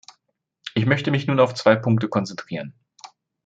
[0.73, 2.73] Ich möchte mich nun auf zwei Punkte konzentrieren.